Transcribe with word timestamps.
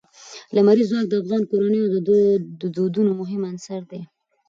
لمریز 0.55 0.89
ځواک 0.91 1.05
د 1.09 1.13
افغان 1.21 1.43
کورنیو 1.51 1.91
د 2.61 2.63
دودونو 2.77 3.11
مهم 3.21 3.41
عنصر 3.51 3.81
دی. 3.91 4.01